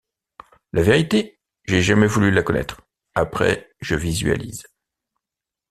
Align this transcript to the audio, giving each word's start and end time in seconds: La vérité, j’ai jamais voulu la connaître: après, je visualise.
La 0.73 0.81
vérité, 0.81 1.39
j’ai 1.65 1.83
jamais 1.83 2.07
voulu 2.07 2.31
la 2.31 2.41
connaître: 2.41 2.81
après, 3.13 3.69
je 3.81 3.93
visualise. 3.95 4.63